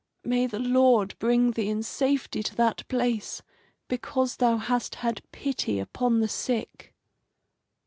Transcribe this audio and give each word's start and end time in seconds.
May 0.23 0.47
the 0.47 0.57
Lord 0.57 1.13
bring 1.19 1.51
thee 1.51 1.69
in 1.69 1.83
safety 1.83 2.41
to 2.41 2.55
that 2.55 2.87
place, 2.87 3.43
because 3.87 4.37
thou 4.37 4.57
hast 4.57 4.95
had 4.95 5.21
pity 5.31 5.77
upon 5.77 6.21
the 6.21 6.27
sick." 6.27 6.91